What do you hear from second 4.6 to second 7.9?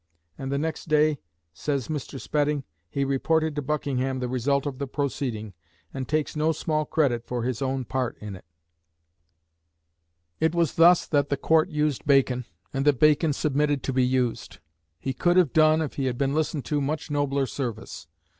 of the proceeding," and takes no small credit for his own